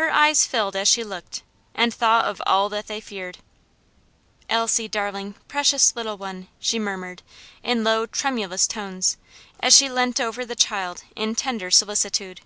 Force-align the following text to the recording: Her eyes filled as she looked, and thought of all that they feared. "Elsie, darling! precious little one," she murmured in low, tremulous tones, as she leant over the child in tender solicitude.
Her 0.00 0.08
eyes 0.10 0.46
filled 0.46 0.74
as 0.74 0.88
she 0.88 1.04
looked, 1.04 1.42
and 1.74 1.92
thought 1.92 2.24
of 2.24 2.40
all 2.46 2.70
that 2.70 2.86
they 2.86 2.98
feared. 2.98 3.40
"Elsie, 4.48 4.88
darling! 4.88 5.34
precious 5.48 5.94
little 5.94 6.16
one," 6.16 6.48
she 6.58 6.78
murmured 6.78 7.20
in 7.62 7.84
low, 7.84 8.06
tremulous 8.06 8.66
tones, 8.66 9.18
as 9.62 9.76
she 9.76 9.90
leant 9.90 10.18
over 10.18 10.46
the 10.46 10.56
child 10.56 11.02
in 11.14 11.34
tender 11.34 11.70
solicitude. 11.70 12.40